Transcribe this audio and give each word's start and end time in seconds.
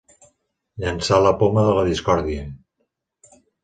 Llançar 0.85 1.21
la 1.27 1.35
poma 1.43 1.69
de 1.69 1.79
la 1.83 1.87
discòrdia. 1.93 2.51